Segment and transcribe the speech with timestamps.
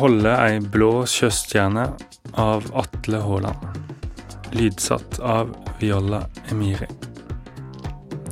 [0.00, 1.82] holde ei blå sjøstjerne
[2.40, 3.66] av Atle Haaland.
[4.56, 6.88] Lydsatt av Viola Emiri.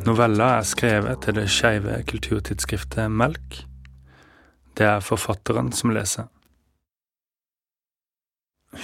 [0.06, 3.60] Novella er skrevet til det skeive kulturtidsskriftet Melk.
[4.80, 6.30] Det er forfatteren som leser.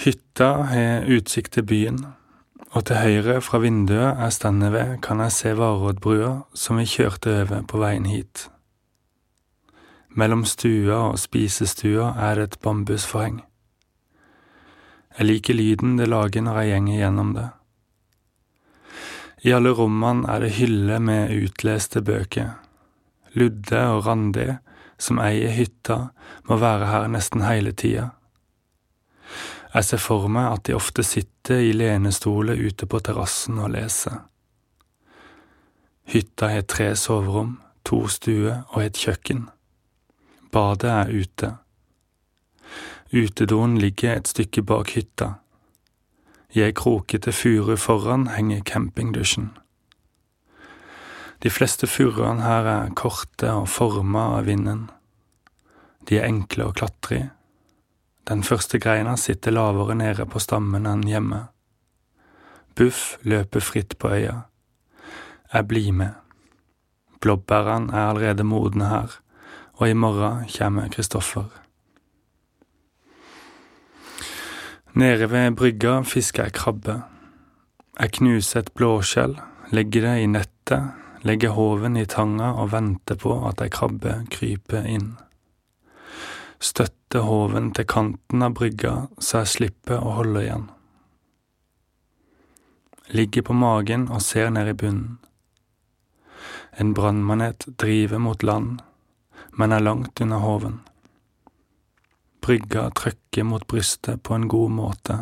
[0.05, 2.01] Hytta har utsikt til byen,
[2.75, 7.33] og til høyre fra vinduet jeg stender ved, kan jeg se Varoddbrua som vi kjørte
[7.41, 8.49] over på veien hit.
[10.15, 13.41] Mellom stua og spisestua er det et bambusforheng.
[15.17, 17.47] Jeg liker lyden det lager når jeg gjenger gjennom det.
[19.45, 22.55] I alle rommene er det hyller med utleste bøker.
[23.35, 24.47] Ludde og Randi,
[24.97, 25.97] som eier hytta,
[26.47, 28.09] må være her nesten hele tida.
[29.75, 34.21] Jeg ser for meg at de ofte sitter i lenestoler ute på terrassen og leser.
[36.07, 39.49] Hytta har tre soverom, to stuer og et kjøkken.
[40.51, 41.51] Badet er ute.
[43.13, 45.35] Utedoen ligger et stykke bak hytta.
[46.55, 49.51] I ei krokete furu foran henger campingdusjen.
[51.43, 54.87] De fleste furuene her er korte og forma av vinden.
[56.07, 57.25] De er enkle å klatre i.
[58.25, 61.43] Den første greina sitter lavere nede på stammen enn hjemme.
[62.75, 64.47] Buff løper fritt på øya.
[65.53, 66.15] Jeg blir med.
[67.21, 69.19] Blåbærene er allerede modne her,
[69.75, 71.45] og i morgen kommer Kristoffer.
[74.95, 77.01] Nede ved brygga fisker jeg krabbe.
[77.99, 79.35] Jeg knuser et blåskjell,
[79.71, 84.87] legger det i nettet, legger hoven i tanga og venter på at ei krabbe kryper
[84.87, 85.17] inn.
[86.63, 90.65] Støtter hoven til kanten av brygga så jeg slipper å holde igjen.
[93.11, 95.17] Ligger på magen og ser ned i bunnen.
[96.79, 98.79] En brannmanet driver mot land
[99.55, 100.79] men er langt unna hoven.
[102.45, 105.17] Brygga trykker mot brystet på en god måte.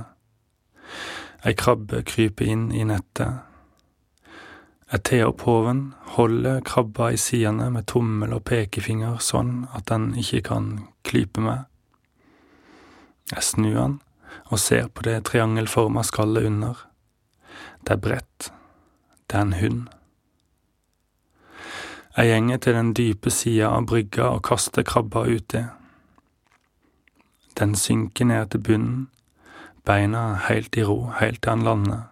[1.45, 3.43] Ei krabbe kryper inn i nettet.
[4.93, 10.11] Jeg te opp hoven, holder krabba i sidene med tommel og pekefinger sånn at den
[10.19, 10.67] ikke kan
[11.07, 11.63] klype meg.
[13.31, 13.99] Jeg snur den
[14.51, 16.77] og ser på det triangelforma skallet under.
[17.81, 18.51] Det er bredt.
[19.25, 19.83] Det er en hund.
[22.13, 25.63] Jeg gjenger til den dype sida av brygga og kaster krabba uti.
[27.57, 28.99] Den synker ned til bunnen,
[29.85, 32.03] beina helt i ro helt til han lander.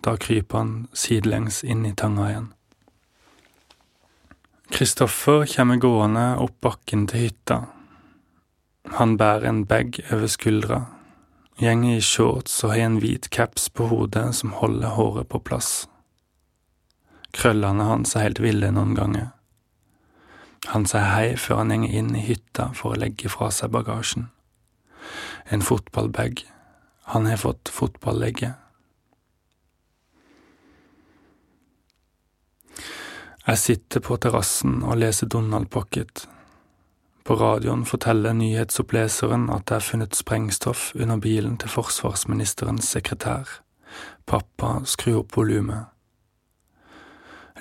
[0.00, 2.46] Da kryper han sidelengs inn i tanga igjen.
[4.72, 7.58] Kristoffer kommer gående opp bakken til hytta.
[8.96, 10.78] Han bærer en bag over skuldra,
[11.60, 15.84] gjenger i shorts og har en hvit caps på hodet som holder håret på plass.
[17.36, 19.28] Krøllene hans er helt ville noen ganger.
[20.68, 24.28] Han sier hei før han går inn i hytta for å legge fra seg bagasjen.
[25.50, 26.44] En fotballbag.
[27.14, 28.52] Han har fått fotballegge.
[33.46, 36.26] Jeg sitter på terrassen og leser Donald Pocket.
[37.24, 43.48] På radioen forteller nyhetsoppleseren at det er funnet sprengstoff under bilen til forsvarsministerens sekretær.
[44.26, 45.88] Pappa skrur opp volumet.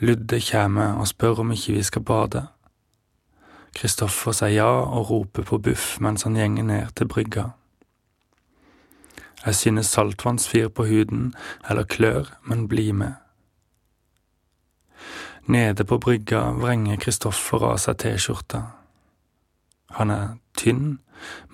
[0.04, 2.46] Ludde kommer og spør om ikke vi skal bade.
[3.76, 7.50] Kristoffer sier ja og roper på Buff mens han gjenger ned til brygga.
[9.46, 11.34] Jeg synes saltvann svir på huden
[11.70, 13.14] eller klør, men bli med.
[15.48, 18.62] Nede på brygga vrenger Kristoffer av seg T-skjorta.
[19.98, 21.00] Han er tynn,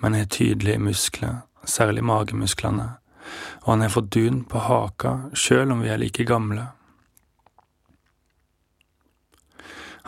[0.02, 2.90] men har tydelige muskler, særlig magemusklene,
[3.62, 6.66] og han har fått dun på haka sjøl om vi er like gamle.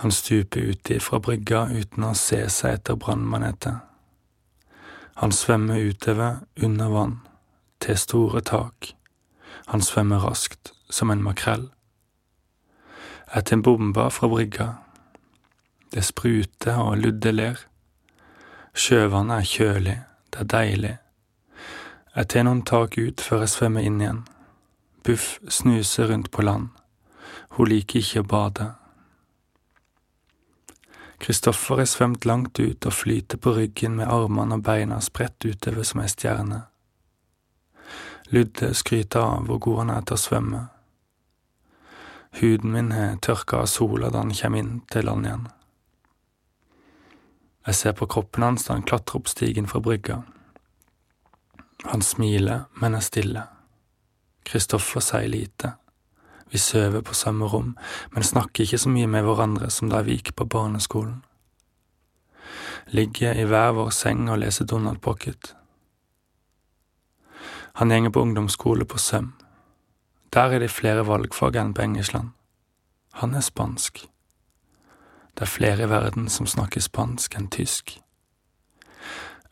[0.00, 3.80] Han stuper uti fra brygga uten å se seg etter brannmanetet.
[5.18, 7.16] Han svømmer utover, under vann,
[7.82, 8.92] til store tak.
[9.66, 11.66] Han svømmer raskt, som en makrell.
[13.34, 14.68] Etter en bombe fra brygga.
[15.90, 17.60] Det spruter og ludder ler.
[18.78, 20.96] Sjøvannet er kjølig, det er deilig.
[22.14, 24.26] Jeg tar noen tak ut før jeg svømmer inn igjen.
[25.02, 26.70] Buff snuser rundt på land.
[27.58, 28.74] Hun liker ikke å bade.
[31.18, 35.86] Kristoffer er svømt langt ut og flyter på ryggen med armene og beina spredt utover
[35.86, 36.62] som ei stjerne.
[38.30, 40.64] Ludde skryter av hvor god han er til å svømme.
[42.38, 45.46] Huden min har tørka av sola da han kommer inn til land igjen.
[47.66, 50.22] Jeg ser på kroppen hans da han klatrer opp stigen fra brygga.
[51.88, 53.42] Han smiler, men er stille.
[54.48, 55.74] Kristoffer sier lite.
[56.50, 57.76] Vi sover på samme rom,
[58.10, 61.22] men snakker ikke så mye med hverandre som da vi gikk på barneskolen.
[62.88, 65.52] Ligger i hver vår seng og leser Donald Pocket.
[67.78, 69.34] Han gjenger på ungdomsskole på Søm.
[70.32, 72.32] Der er det flere valgfag enn på Engesland.
[73.20, 74.06] Han er spansk.
[75.34, 77.98] Det er flere i verden som snakker spansk enn tysk.